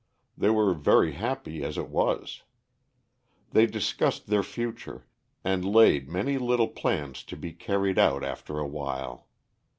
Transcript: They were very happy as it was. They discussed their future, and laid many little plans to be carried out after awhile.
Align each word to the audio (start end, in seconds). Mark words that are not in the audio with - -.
They 0.35 0.49
were 0.49 0.73
very 0.73 1.11
happy 1.11 1.63
as 1.63 1.77
it 1.77 1.87
was. 1.87 2.41
They 3.51 3.67
discussed 3.67 4.25
their 4.25 4.41
future, 4.41 5.05
and 5.43 5.63
laid 5.63 6.09
many 6.09 6.39
little 6.39 6.69
plans 6.69 7.21
to 7.25 7.37
be 7.37 7.53
carried 7.53 7.99
out 7.99 8.23
after 8.23 8.57
awhile. 8.57 9.27